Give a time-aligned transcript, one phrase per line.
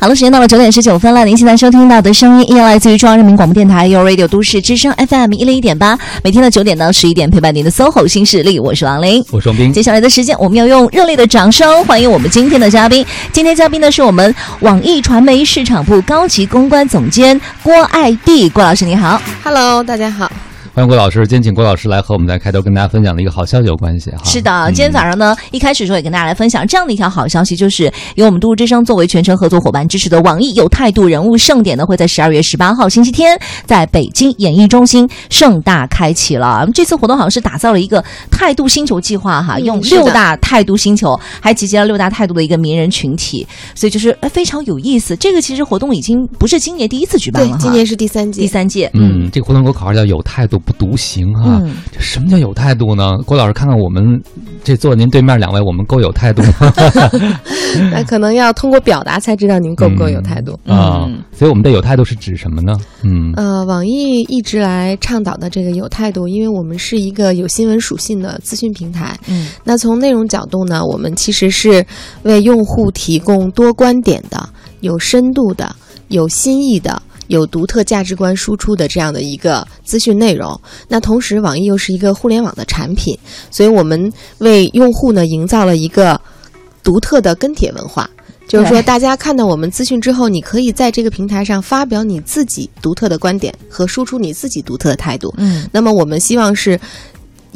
[0.00, 1.24] 好了，时间到了九点十九分了。
[1.24, 9.72] 您现在收听到的声音依然来自于中央人民广播电台 u Radio 都市之声 FM 一零一点八，每天的九点到十一点陪伴您的 SOHO 新势力，我是王琳，我是王斌。
[9.72, 13.04] 接下来的时间，我们要用热烈的掌声欢迎我们今天的嘉宾。
[13.32, 20.30] 今天嘉宾呢是我们网易传媒市场部高级公关总监郭爱娣，郭老师你好，Hello，大家好。
[20.78, 24.18] 欢迎郭老师，今天请郭老师来和我们在开头跟大家分享的一个好消息有关系哈。
[24.22, 36.64] 是的，今天早上呢，一开始时候也跟大家来分享这样的一条好消息，就是由我们都市之声作为全程合作伙伴支持的网易有态度人物盛典呢，会在十二月十八号星期天在北京演艺中心盛大开启了。
[36.72, 45.16] 这次活动好像是打造了一个态度星球计划哈，用六大态度星球，还集结了六大态度的一个名人群体，所以就是非常有意思。
[45.16, 48.88] 这个其实活动已经不是今年第一次举办了，今年是第三届，第三届。
[48.94, 51.62] 嗯，这个活动给我口号叫有态度不独行啊。
[51.64, 53.16] 嗯，这什么叫有态度呢？
[53.24, 54.20] 郭老师，看看我们
[54.62, 56.70] 这坐您对面两位，我们够有态度吗？
[57.90, 61.08] 那可能要通过表达才知道您够不够有态度 啊。
[61.32, 62.76] 所以我们的有态度是指什么呢？
[63.02, 69.18] 嗯，呃，网易一直来倡导的这个有态度，因为我们是一个有新闻属性的资讯平台。
[69.28, 71.84] 嗯，那从内容角度呢，我们其实是
[72.24, 74.48] 为用户提供多观点的、
[74.80, 75.74] 有深度的、
[76.08, 77.00] 有新意的。
[77.28, 83.16] 有独特价值观输出的这样的一个资讯内容，那同时网易又是一个互联网的产品，
[83.50, 86.20] 所以我们为用户呢营造了一个
[86.82, 88.10] 独特的跟帖文化，
[88.48, 95.32] 就是说大家看到我们资讯之后，你可以在这个平台上发表你自己独特的观点和输出你自己独特的态度。
[95.38, 96.78] 嗯，那么我们希望是。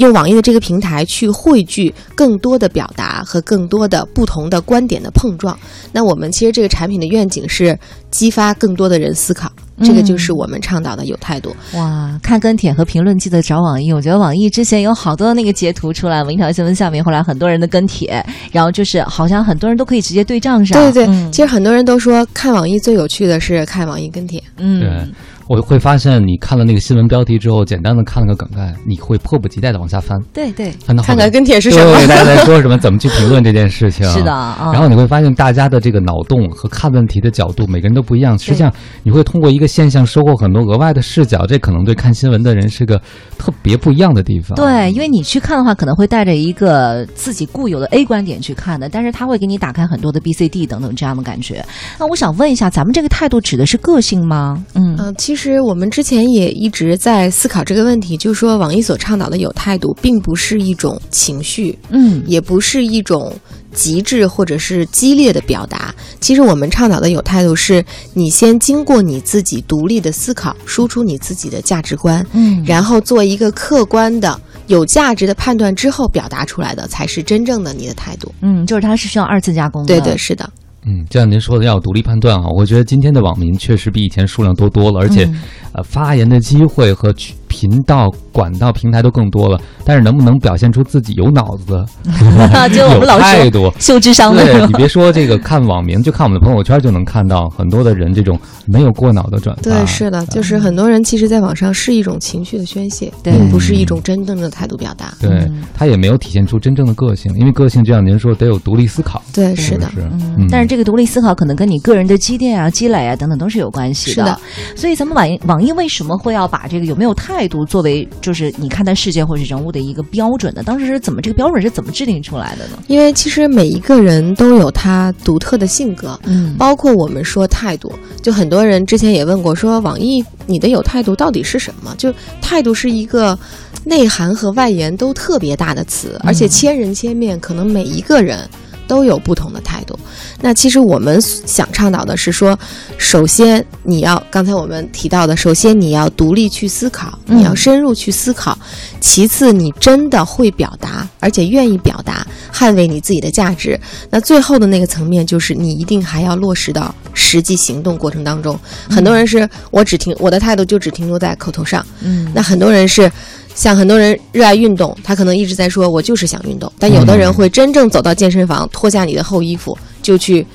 [0.03, 5.57] 用网易的这个平台去汇聚更多的表达和更多的不同的观点的碰撞。
[5.93, 7.79] 那我们其实这个产品的愿景是
[8.11, 9.51] 激发更多的人思考，
[9.83, 11.55] 这个就是我们倡导的有态度。
[11.75, 13.93] 哇，看跟帖和评论记得找网易。
[13.93, 20.93] 我觉得网易之前有好多的那个截图出来，一条新闻下面后来很多人的跟帖，然后就是好像很多人都可以直接对账上。
[20.93, 24.43] 对对，其实很多人都说看网易最有趣的是看网易跟帖。
[24.57, 25.13] 嗯。
[25.53, 30.19] 我会发现，你看了那个新闻标题之后，简单的看了个梗概，你会迫不及待的往下翻。
[30.33, 34.11] 对对，翻到看看跟帖是什么，大家在说什么， 怎么去评论这件事情。
[34.11, 34.33] 是的，
[34.73, 38.39] 然后你会发现，大家的这个脑洞和看问题的角度，每个人都不一样。
[38.39, 38.73] 实际上，
[39.03, 42.99] 你会通过一个现象收获很多额外的视角，这可能对看新闻的人是个
[43.37, 44.57] 特别不一样的地方。
[44.57, 51.63] 对，因为你去看的话，可能会带着一个自己固有的 A 观点去看的，但是他会给你打开很多的 B、C、D 等等这样的感觉。
[52.01, 54.65] 那我想问一下，咱们这个态度指的是个性吗？
[54.75, 56.13] 嗯嗯，其实我们之前。
[56.13, 63.35] 前也一直在思考这个问题，就是说，网易所倡导的有态度，并不是一种情绪，嗯，也不是一种
[63.73, 65.95] 极致或者是激烈的表达。
[66.21, 67.83] 其实我们倡导的有态度，是
[68.13, 78.31] 你先经过你自己独立的思考，输出你自己的价值观，嗯，然后做一个客观的、有价值的判断之后表达出来的，才是真正的你的态度。
[78.43, 79.87] 嗯，就是它是需要二次加工的。
[79.87, 80.47] 对对，是的。
[80.85, 82.49] 嗯，就像您说的，要独立判断啊。
[82.49, 85.25] 我觉得今天的网民确实比以前数量多多了，而且，
[85.73, 87.15] 呃，发言的机会和。
[87.63, 91.85] 频道、管道、平台都更多了，但是能不能表现出自己有脑子、
[92.75, 94.45] 有态度、秀智商的？
[94.45, 98.37] 对你别说这个，看网名就看我们的朋友圈就能看到很多的人这种
[98.67, 99.63] 没有过脑的转发。
[99.63, 105.15] 对，是的，就是很多人其实，在网上是一种情绪的宣泄，并不是一种真正的态度表达。
[105.21, 109.23] 对他也没有体现出真正的个性，因为个性就像您说，得有独立思考。
[109.33, 109.89] 对，是的，
[110.37, 110.49] 嗯。
[110.51, 114.15] 但是这个独立思考可能跟你个人的积淀啊、积累啊等等都是有关系的。
[114.15, 114.41] 是的，
[114.75, 117.33] 所以咱们网易网易为什么会要把这个有没有态？
[117.33, 122.79] 态度作为就是你看待世界或者人物的一个标准的，当时是怎么这个标准是怎么制定出来的呢？
[122.89, 127.93] 因为其实每一个人都有他独特的性格，嗯，包括我们说态度，
[128.23, 131.95] 就很多人之前也问过，说网易你的有态度到底是什么？
[131.99, 133.39] 就态度是一个
[133.85, 138.49] 内涵和外延都特别大的词，而且千人千面，可能每一个人。
[138.93, 139.99] 都有不同的态度。
[140.43, 142.59] 那其实我们想倡导的是说，
[142.99, 148.53] 首先你要刚才我们提到的，首先你要独立去思考，你要深入去思考；
[149.01, 153.81] 其次，你真的会表达，而且愿意表达，捍卫你自己的价值。
[154.11, 158.61] 那最后的那个层面，就是你一定还要落实到实际行动过程当中。
[158.91, 163.11] 很多人是我只停我的态度就只停留在口头上，嗯，那很多人是。
[163.55, 170.47] 像很多人热爱运动，他可能一直在说“我就是想运动”，但有的人会真正走到健身房，脱下你的厚衣服就去。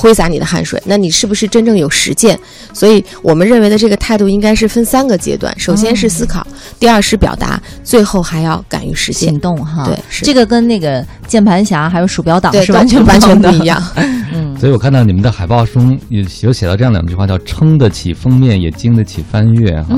[0.00, 2.38] 挥洒你的汗水，那你是不是真正有实践？
[2.72, 6.46] 所以我们认为的这个态度应该是分三个阶段：首先是思考，
[6.78, 9.54] 第二是表达，最后还要敢于实行动。
[9.62, 13.82] 哈，对，是这个跟那个键盘侠还有鼠标党是完全完全不一样。
[14.32, 19.70] 嗯，所以我看到你们的海报中有有写到这样两句话，叫“撑得起封面，也经得起翻阅”。
[19.82, 19.96] 哈，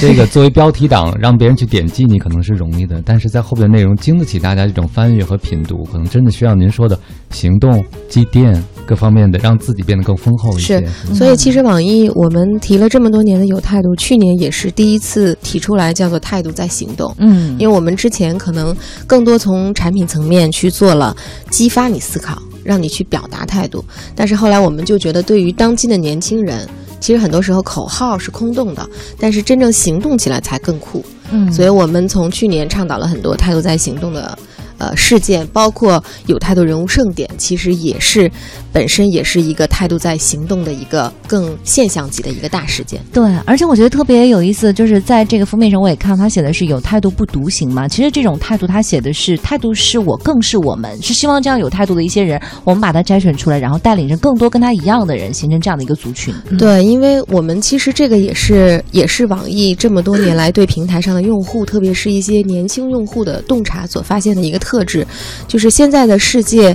[0.00, 6.96] 这个作为标题党，让别人去点击你可能是容易的，但是在后边内容经得起大家这种翻阅和品读，可能真的需要您说的
[7.30, 8.62] 行动积淀。
[8.86, 10.84] 各方面的，让自己变得更丰厚一些。
[11.06, 17.14] 是，所以其实网易我们提了这么多年的有态度，去年也是第一次提出来，叫做态度在行动。
[17.18, 18.76] 嗯，因为我们之前可能
[19.06, 21.16] 更多从产品层面去做了
[21.50, 23.84] 激发你思考，让你去表达态度，
[24.14, 26.68] 但是后来我们就觉得，对于当今的年轻人，
[27.00, 28.88] 其实很多时候口号是空洞的，
[29.18, 31.04] 但是真正行动起来才更酷。
[31.30, 34.36] 嗯，所以我们从去年倡导了很多态度在行动的。
[34.82, 38.28] 呃，事件包括有态度人物盛典，其实也是
[38.72, 43.00] 本身也是一个态度在行动的一个更现象级的一个大事件。
[43.12, 47.86] 对，而且我觉得特别有意思，就是在这个封面上，我也看到他写的是有态度不独行嘛。
[47.86, 56.34] 其实这种态度，他写的是态度是我，更是我们，是希望这样有态度的一些人，我们把他筛选出来，然后带领着更多跟他一样的人，形成这样的一个族群。
[56.58, 64.71] 对，因为我们其实这个也是也是网易这么多年来对平台上的用户，特别是一些年轻用户的洞察所发现的一个特。
[64.72, 65.06] 特质，
[65.46, 66.74] 就是现在的世界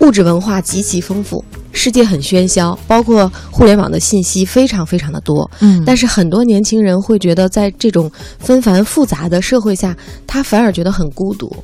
[0.00, 5.48] 物质文化极其丰富，世界很喧嚣，包括互联网的信息非常非常的多。
[5.60, 8.10] 嗯，但是很多年轻人会觉得，在这种
[8.40, 9.96] 纷繁复杂的社会下，
[10.26, 11.54] 他反而觉得很孤独。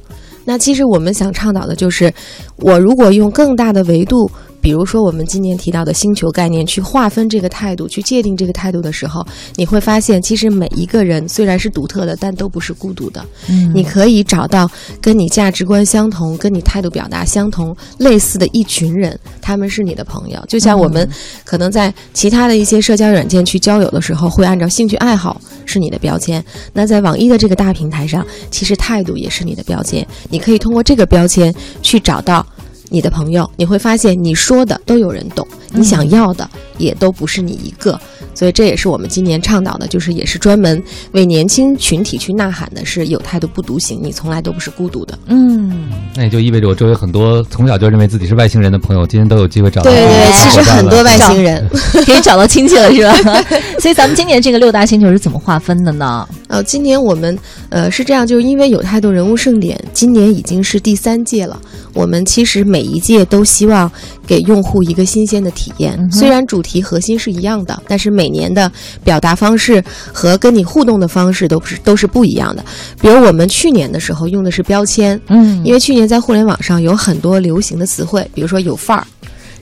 [0.45, 2.15] 那其实我们想倡导的就是，
[2.59, 4.31] 我如果用更大的维度。
[4.67, 9.25] 比如说，我们今年提到的星球概念，去划分这个态度，去界定这个态度的时候，
[9.55, 13.25] 你会发现，其实每一个人虽然是独特的，但都不是孤独的。
[13.49, 14.69] 嗯，你可以找到
[15.01, 20.45] 跟你价值观相同、跟你态度表达相同、类似的一群人，他们是你的朋友。
[20.49, 21.09] 就像我们
[21.45, 26.45] 可能在其他的一些社交软件去交友的时候，会按照兴趣爱好是你的标签。
[26.73, 30.05] 那在网易的这个大平台上，其实态度也是你的标签。
[30.29, 32.45] 你可以通过这个标签去找到。
[32.89, 36.49] 你的朋友，你会发现你说的都有人懂，你想要的
[36.79, 37.99] 也都不是你一个。
[38.35, 45.19] 所以这也是我们今年倡导的，就是也是专门为年轻群体去呐喊的，是有态度不独行，你从来都不是孤独的。
[45.25, 49.91] 嗯，那也就意味着我周围很多从小就认为自己是外星人的朋友，今天都有机会找到。
[49.91, 51.67] 对对，其实很多外星人
[52.05, 53.43] 可以找到亲戚了，是吧？
[53.81, 56.29] 所以咱们今年这个六大星球是怎么划分的呢？
[56.49, 57.37] 呃，今年我们
[57.69, 61.61] 呃是这样，就是因为有太多人物盛典，今年已经是第三届了。
[61.93, 63.91] 我们其实每一届都希望
[64.27, 68.71] 给用户一个新鲜的体验，虽然主题核心是一样的，但是每年的
[69.03, 69.83] 表达方式
[70.13, 72.65] 和跟你互动的方式都是都是不一样的。
[73.01, 79.07] 比如我们去年的时候用的是标签，嗯，因为去年在互联网上有很多流行的词汇，比如说有范儿、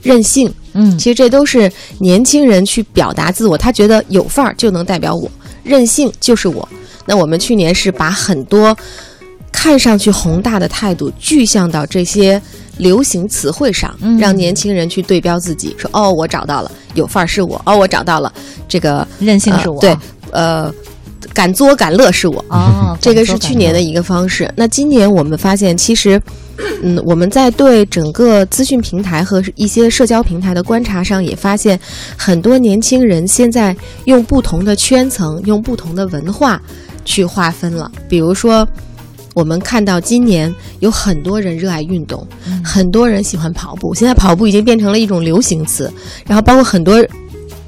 [0.01, 5.31] 任性，嗯，其实这都是年轻人去表达自我，他觉得有范儿就能代表我，
[5.63, 6.67] 任性就是我。
[7.05, 8.75] 那我们去年是把很多。
[9.51, 12.39] 看上去宏大的态度具象到这些
[12.77, 18.31] 流行词汇上，让年轻人去对标自己，说：“哦，我找到了，有范儿是我；哦，我找到了，
[18.67, 19.79] 这个任性是我。
[19.79, 19.97] 对，
[20.29, 20.71] 呃，
[21.33, 22.45] 敢作敢乐是我。
[22.49, 24.51] 哦，这个是去年的一个方式。
[24.55, 26.21] 那今年我们发现，其实，
[26.83, 31.79] 嗯，我们在对整个资讯平台和一些社交平台的观察上，也发现
[32.15, 36.61] 很多年轻人现在用不同的圈层、用不同的文化
[37.05, 38.67] 去划分了，比如说。
[39.35, 42.25] 我们看到今年有很多人热爱运动，
[42.63, 43.93] 很多人喜欢跑步。
[43.93, 45.91] 现在跑步已经变成了一种流行词，
[46.25, 47.05] 然后包括很多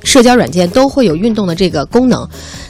[0.07, 2.27] 社交软件都会有运动的这个功能。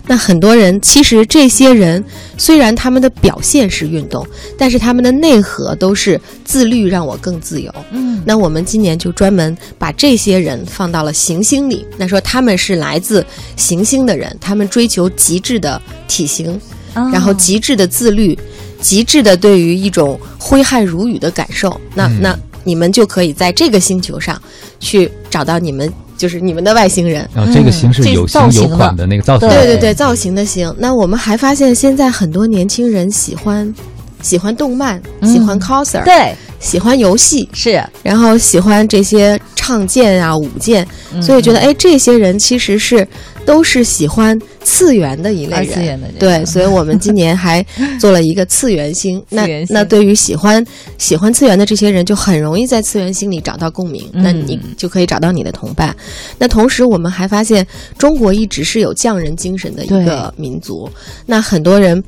[0.07, 2.04] 那很多人其实这些人
[2.38, 4.25] 虽然他们的表现是运动，
[4.57, 7.74] 但是他们的内核都是自律，让我更自由。
[7.92, 11.86] 嗯，那我们今年就专门把这些人放到了行星里。
[11.98, 16.59] 那说他们是来自行星的人，他们追求极致的体型，
[16.94, 18.38] 然后极致的自律。
[18.80, 24.40] 极致的对于一种挥汗如雨的感受，那那你们就可以在这个星球上
[24.80, 27.28] 去找到你们，就是你们的外星人。
[27.33, 30.74] 然后这个形是有形有款的那个造型，对对对，造型的型。
[30.78, 33.74] 那我们还发现，现在很多年轻人喜欢
[34.21, 40.86] 喜欢动漫，喜欢 coser，对，喜欢游戏是，然后喜欢这些唱剑啊舞剑，
[41.21, 43.07] 所以觉得哎，这些人其实是。
[43.47, 47.66] 都是喜欢次元的一类人，对，所以我们今年还
[47.97, 49.23] 做了一个次元星。
[49.31, 50.61] 那那对于喜欢
[50.97, 54.06] 喜欢次元的这些人，就很容易在次元星里找到共鸣。
[54.11, 55.95] 那你就可以找到你的同伴。
[56.37, 57.66] 那同时，我们还发现，
[57.97, 60.89] 中国一直是有匠人精神的一个民族。
[61.25, 62.04] 那很多人。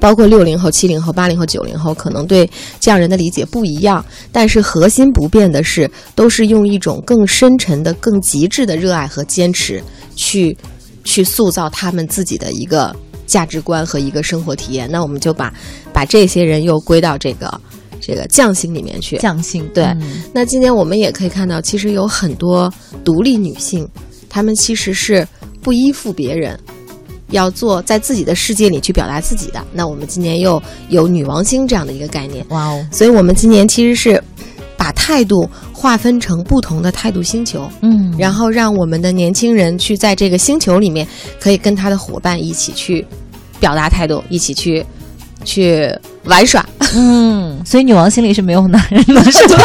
[0.00, 9.82] 包括六零后、七零后、八零后、九零后，可能对匠人的理解不一样，但是核心不变的是，都是用一种更深沉的、更极致的热爱和坚持，
[10.14, 10.56] 去
[11.04, 12.94] 去塑造他们自己的一个
[13.26, 14.90] 价值观和一个生活体验。
[14.90, 15.52] 那我们就把
[15.92, 17.60] 把这些人又归到这个
[18.00, 19.16] 这个匠心里面去。
[19.18, 19.86] 匠心对。
[20.32, 22.72] 那今年我们也可以看到，其实有很多
[23.04, 23.88] 独立女性，
[24.28, 25.26] 她们其实是
[25.62, 26.58] 不依附别人。
[27.30, 32.86] 要做在自己的世界里去表达自己的，那我们今年又有女王星这样的一个概念，哇哦！
[32.92, 34.22] 所以我们今年其实是。
[34.84, 41.08] 把态度划分成不同的态度星球，嗯，然后让我们的年轻人去在这个星球里面，
[41.40, 43.06] 可以跟他的伙伴一起去
[43.58, 44.84] 表达态度，一起去
[45.42, 45.90] 去
[46.24, 46.62] 玩耍。
[46.96, 49.56] 嗯，所以女王心里是没有男人的， 是吧？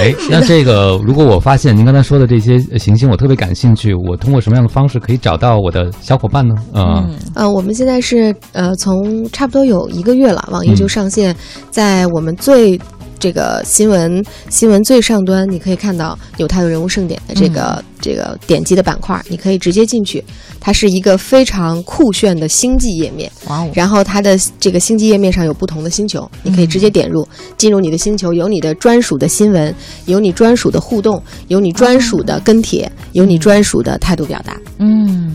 [0.00, 6.54] 哎，那这个，如果我发现您刚才说的这些行星，我特别感兴趣，我通过什么样的方式可以找到我的小伙伴呢？
[6.72, 11.34] 啊、嗯呃，我们现在是呃，从差不多有一个月了，网易就嗯上线，
[11.70, 12.80] 在我们最
[13.20, 20.24] 这个新闻新闻最上端，你可以看到有态度人物盛典的这个、这个点击的板块，你可以直接进去，
[20.58, 23.30] 它是一个非常酷炫的星际页面。
[23.46, 29.72] 哇哦，然后它的这个星际页面上有不同的星球，你可以直接点入，进入你的星球，有你的专属的新闻，
[30.06, 34.58] 有你专属的互动，有你专属的跟帖，有你专属的态度表达。
[34.78, 35.32] 嗯。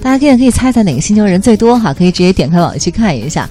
[0.00, 1.92] 大家现在可以猜猜哪个星球人最多哈？
[1.92, 3.48] 可以直接点开网页去看一下。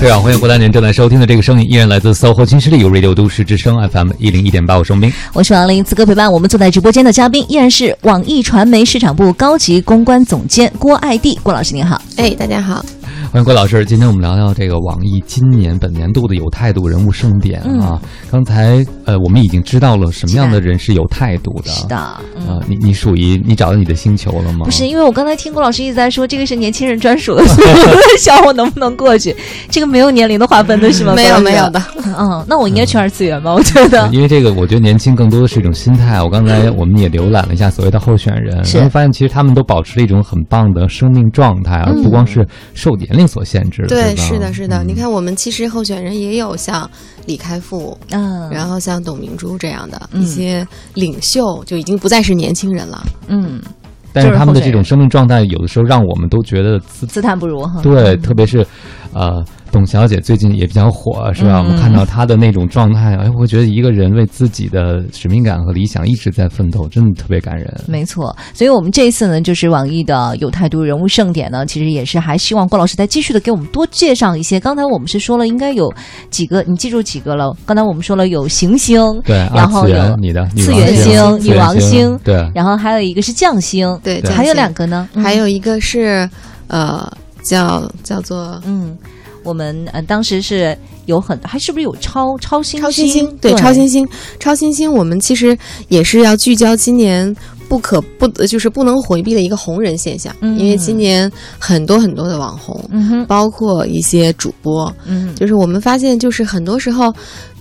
[0.00, 5.12] 非常欢迎回来您正在收听的这个声音，依然来自 SOHO 新势力有 Radio 都市之声 FM 一零一点八，我是王斌。
[5.32, 12.00] 我是王林，此刻陪伴我们坐在直播间的嘉宾依然是网易传媒市场部高级公关总监郭爱娣，郭老师您好。
[12.16, 12.84] 哎，大家好。
[13.30, 18.00] 欢迎郭老师，今天我们聊聊这个网易今年本年度的有态度人物盛典啊。
[18.30, 21.70] 刚才呃，我们已经知道了什么样的人是有态度的。
[21.70, 22.48] 是的，嗯。
[22.48, 24.64] 呃，你你属于你找到你的星球了吗？
[24.64, 29.36] 不是，因为我刚才听郭老师一直在说这个是年轻人专属的， 所以我在想我能不能过去。
[29.68, 31.12] 这个没有年龄的划分的是吗？
[31.16, 31.82] 没有没有的。
[32.18, 33.52] 嗯，那我应该去二次元吧？
[33.52, 36.22] 我觉得，因为这个，我觉得年轻更多的是一种心态。
[36.22, 43.84] 我刚才我们也浏览了一下所谓的候选人，然后发现其实他们都保持了一种很棒的生命状态，而不光是受年龄所限制。
[43.88, 44.84] 对，是的，是的。
[44.84, 46.88] 嗯、你看，我们其实候选人也有像
[47.26, 53.04] 李开复，嗯，然后像董明珠这样的一些领袖，就已经不再是年轻人了。
[53.26, 53.60] 嗯，
[54.12, 57.82] 但是他们的这种生命状态，有的时候让我们都觉得自自叹不如哈。
[57.82, 58.66] 对，特别是，
[59.12, 59.44] 呃。
[59.70, 61.58] 董小姐最近也比较火，是吧？
[61.58, 67.72] 嗯、我们看到她的那种状态，哎，我觉得一个人为自己的使命感和理想一直在奋斗，真的特别感人。
[67.86, 74.58] 没错，所以我们这一次呢，就是网易的有态度人物盛典呢，其实也是还希望郭老师再继续的给我们多介绍一些。
[74.58, 75.92] 刚才我们是说了，应该有
[76.30, 77.54] 几个，你记住几个了？
[77.66, 86.28] 刚才我们说了有行星，对，然后有你的次元星、女王星，对，然后还有一个是将星，对，还有两个呢，还有一个是
[86.68, 87.10] 呃，
[87.42, 88.96] 叫叫做嗯。
[89.48, 90.76] 我们呃当时是
[91.06, 93.36] 有很还是不是有超超新星超新星？
[93.40, 94.06] 对，超新星，
[94.38, 94.92] 超新星。
[94.92, 95.56] 我们其实
[95.88, 97.34] 也是要聚焦今年
[97.66, 107.10] 不可不就是不能回避的一个红人现象，嗯、因为今年很多很多的网红，嗯、包括一些主播，嗯，就是我们发现，就是很多时候，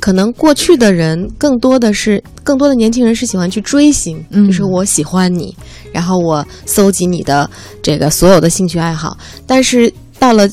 [0.01, 5.55] 可能过去的人更多的是更多的年轻人是喜欢去追星，嗯、就是我喜欢你，
[5.93, 7.49] 然后我搜集你的
[7.81, 10.49] 这个所有的兴趣爱好，但是到了。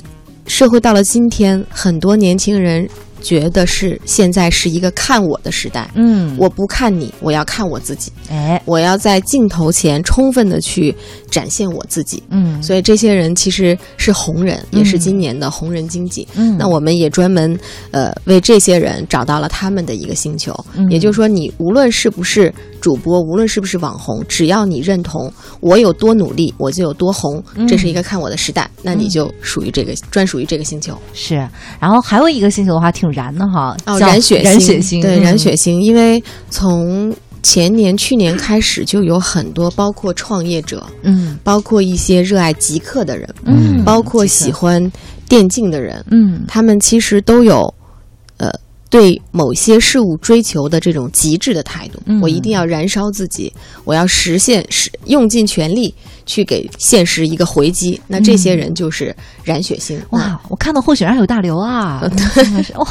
[0.46, 2.88] 社会到了今天，很多年轻人
[3.24, 5.90] 觉得是现在是一个看我的时代。
[5.94, 8.12] 嗯，我不看你，我要看我自己。
[8.30, 10.94] 哎，我要在镜头前充分的去
[11.30, 12.22] 展现我自己。
[12.28, 16.28] 嗯，所以这些人其实是红人，嗯、也是今年的红人经济。
[16.34, 17.58] 嗯，那我们也专门
[17.90, 20.54] 呃为这些人找到了他们的一个星球。
[20.74, 27.42] 嗯，也就是说，你无论是不是主播，无论是不是网红，只要你认同我有多努力，我就有多红。
[27.56, 30.96] 嗯、这是一个看我的时代，那你就属于这个专属于这个星球。
[31.14, 31.36] 是，
[31.80, 44.90] 然后还有一个星球的话挺燃的哈，哦，燃血燃血星，对，嗯、燃血星，因为从前年、去年开始就有很多，包括创业者，嗯，包括一些热爱极客的人，嗯，包括喜欢
[45.28, 47.73] 电竞的人，嗯，他们其实都有，
[48.38, 48.50] 呃，
[48.94, 51.98] 对某些事物追求的这种极致的态度。
[52.06, 55.92] 嗯、我一定要燃烧自己，我要实现，使用尽全力
[56.26, 58.00] 去给现实一个回击。
[58.06, 59.98] 那这些人就是燃血星。
[60.12, 62.86] 嗯、哇，我看到候选人还有大刘啊， 对，哇。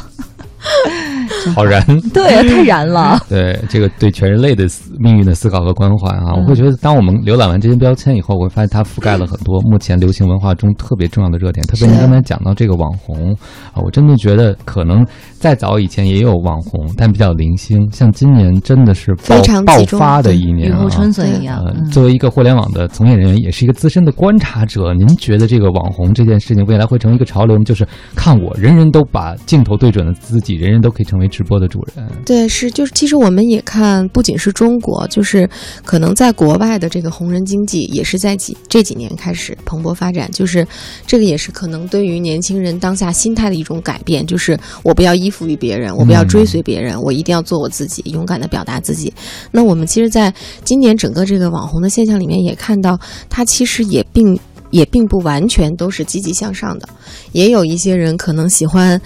[1.53, 3.21] 好燃，对，太燃了。
[3.27, 4.65] 对这个对全人类的
[4.97, 11.65] 命运的思考和关怀啊，我会觉得，当我们浏览完这些标签以后，我会发现它覆盖了很多目前流行文化中特别重要的热点。
[11.67, 13.33] 特别您刚才讲到这个网红
[13.73, 15.05] 啊，我真的觉得可能
[15.43, 17.85] 再早以前也有网红，但比较零星。
[17.91, 21.61] 像今年真的是非常爆发的一年、啊，雨后春笋一样。
[21.65, 27.63] 呃，作为一个互联网的从业人员，也是一个资深的观察者，您觉得这个网红这件事情未来会成为一个潮流吗？
[27.65, 27.85] 就是
[28.15, 30.53] 看我，人人都把镜头对准了自己。
[30.53, 35.49] 人人都可以成为直播的主人，对，是就是，其实我们也看，不仅是中国，就是
[35.83, 40.65] 可能在国外的这个红人经济也是在几这几年开始蓬勃发展，就是
[41.05, 49.11] 这个也是可能对于年轻人当下心态的一种改变，就是我不要依附于别人，我不要追随别人，嗯、我一定要做我自己，勇敢的表达自己。
[49.51, 52.99] 那我们其实在今年整个这个网红的现象里面也看到，
[53.29, 56.87] 他其实也并也并不完全都是积极向上的，
[57.31, 59.01] 也有一些人可能喜欢。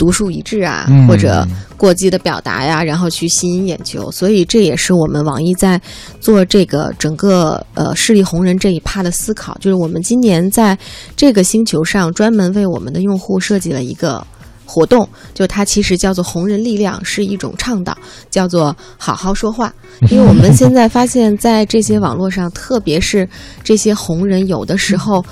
[0.00, 1.46] 独树一帜啊，或者
[1.76, 4.10] 过激的表达呀，然后去吸引眼球。
[4.10, 5.78] 所以这也是我们网易在
[6.22, 10.78] 做这个整个呃势力红人这一趴的思考，就是我们今年在
[11.14, 14.26] 这个星球上专门为我们的用户设计了一个。
[14.70, 17.96] 活动就它其实叫做红人力量，是一种倡导，
[18.30, 19.74] 叫做好好说话。
[20.10, 23.28] 因为我们现在发现，在这些网络上，特别是
[23.64, 25.24] 这些红人，有的时候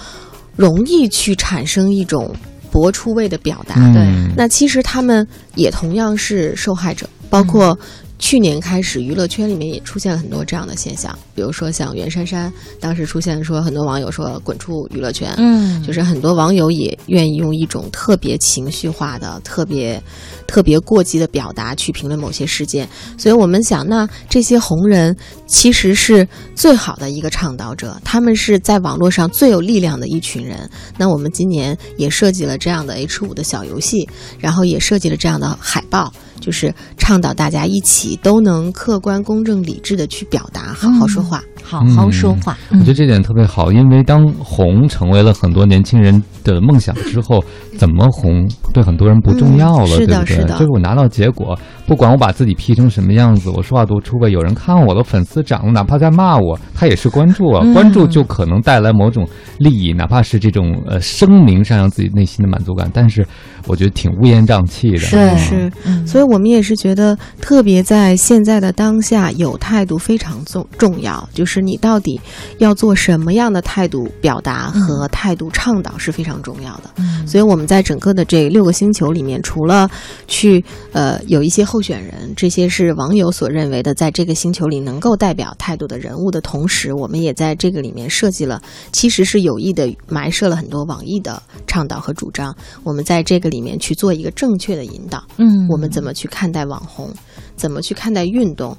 [0.56, 2.34] 容易去产生一种
[2.72, 3.76] 博出位的表达。
[3.92, 4.02] 对，
[4.36, 7.78] 那其实他们也同样是受害者，包括。
[8.18, 20.02] 去年开始，娱乐圈里面也出现了很多这样的现象，比如说像袁姗姗，当时出现说很多网友说滚出娱乐圈，嗯，就是很多网友也愿意用一种特别情绪化的、特别
[20.46, 22.88] 特别过激的表达去评论某些事件。
[23.16, 30.68] 所以我们想，那这些红人其实是最好的一个倡导者，他们是在网络上最有力量的一群人。
[30.96, 34.08] 那我们今年也设计了这样的 H 五的小游戏，
[34.40, 36.12] 然后也设计了这样的海报。
[36.40, 42.56] 就是倡导大家一起都能客观、公正、理智的去表达，好好说话，好好说话。
[42.70, 47.44] 我觉得这点特别好，因为当红成为了很多年轻人的梦想之后，
[47.76, 50.44] 怎么红对很多人不重要了，对不对？
[50.44, 57.64] 就是我拿到结果，不管我把自己 P 成什么样子，我说话多出位，有人看我的粉丝涨了，哪怕在骂我，他也是关注啊。
[57.74, 59.28] 关注就可能带来某种
[59.58, 63.26] 利益，哪怕是这种呃声明上让自己内心的满足感，但是
[63.66, 64.98] 我觉得挺乌烟瘴气的。
[64.98, 65.72] 是是，
[66.06, 66.27] 所以。
[66.28, 71.26] 我们也是觉得，特别在现在的当下，有态度非常重重要。
[71.32, 72.20] 就是你到底
[72.58, 76.90] 要做什么样的态度表达和态度倡导是非常重要的。
[77.26, 79.90] 所以我们在整个的这六个星球里面，除了
[80.26, 88.60] 去呃有一些候选人，这些是网友所认为的在这个星球里能够代表态度的人物的同时，我们也在这个里面设计了，
[88.92, 92.54] 其实是有意的埋设了很多网易的倡导和主张。
[92.84, 95.24] 我们在这个里面去做一个正确的引导。
[95.38, 96.12] 嗯，我们怎么？
[96.18, 97.08] 去看待网红，
[97.54, 98.76] 怎么去看待运动，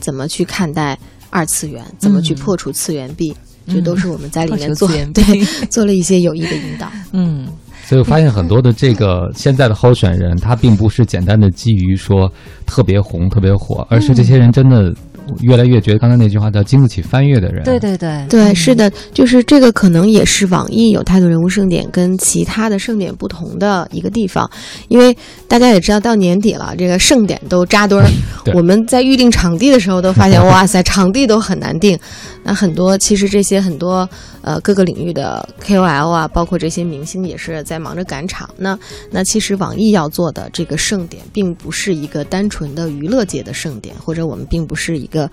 [0.00, 0.98] 怎么去看待
[1.30, 3.34] 二次元，怎么去破除次元壁，
[3.68, 6.90] 这都是我们在里面做对做了一些有益的引导。
[7.12, 7.46] 嗯，
[7.84, 12.30] 所以我发现很多的这个现在的候选人，他并不是简单的基于说
[12.66, 14.92] 特别红、特别火，而是这些人真的。
[15.40, 18.26] 越来越觉得刚才那句话叫经得起翻阅的人，对对对。
[18.28, 24.48] 对，是的，就是这个可能也是网易有态度人物盛典跟其他的盛典不同的一个地方，
[24.88, 25.16] 因为
[25.48, 28.06] 大家也知道到年底了，这个盛典都扎堆儿，
[28.54, 31.98] 我们在预定场地的时候都发现， 哇塞，场地都很难定。
[32.42, 34.08] 那很多其实这些很多
[34.42, 38.48] 呃各个领域的 KOL 啊，包括这些明星也是在忙着赶场。
[38.56, 38.78] 那
[39.10, 45.30] 那其实网易要做的这个盛典，并不是一个单纯的娱乐界的盛典，或者我们并不是一个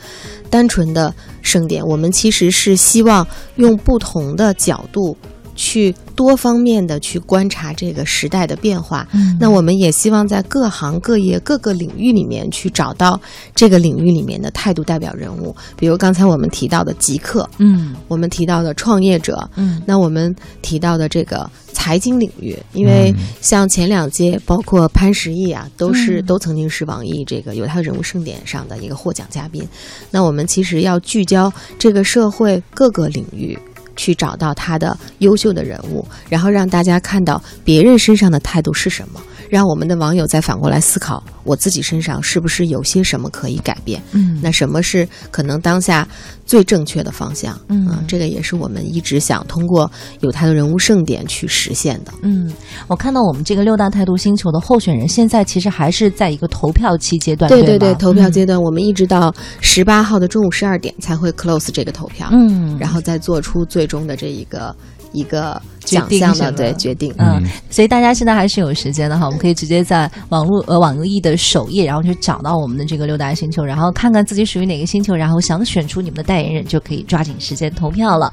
[0.50, 5.18] 单纯的盛典，我们其实是希望用不同的角度。
[5.58, 9.06] 去多方面的去观察这个时代的变化，
[9.40, 13.20] 那我们也希望在各行各业各个领域里面去找到
[13.54, 29.68] 这个领域里面的态度代表人物，比如刚才我们提到的极客，嗯，我们提到的创业者，嗯，那我们提到的这个财经领域，因为像前两届包括潘石屹啊，都是都曾经是网易这个有他人物盛典上的一个获奖嘉宾，
[30.12, 33.58] 那我们其实要聚焦这个社会各个领域。
[33.98, 44.00] 去找到他的优秀的人物，然后让大家看到别人身上的态度是什么，让我们的网友再反过来思考，我自己身上是不是有些什么可以改变？
[44.12, 46.08] 嗯，那什么是可能当下
[46.46, 47.60] 最正确的方向？
[47.70, 52.14] 嗯，这个也是我们一直想通过有他的人物盛典去实现的。
[52.22, 52.54] 嗯，
[52.88, 63.88] 我看到我们这个六大态度星球的候选人，现在其实还是在一个投票期阶段，对对对，投票阶段，我们一直到十八号的中午十二点才会 close 这个投票，嗯，然后再做出最。
[63.88, 64.76] 终的这一个
[65.18, 78.32] 一个奖项的对决定，嗯，所以大家现在还是有时间的哈，我们可以直接在网络呃网易的首页，然后去找到我们的这个六大星球，然后看看自己属于哪个星球，然后想选出你们的代言人，就可以抓紧时间投票了。